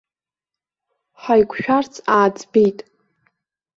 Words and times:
Ҳаиқәшәарц 1.21 1.93
ааӡбеит. 2.13 2.79